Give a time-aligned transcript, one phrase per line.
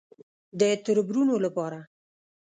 [0.59, 1.81] _د تربرونو له پاره.